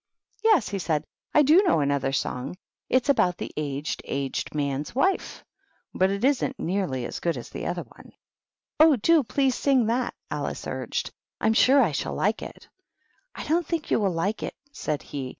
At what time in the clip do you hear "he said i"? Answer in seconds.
0.69-1.43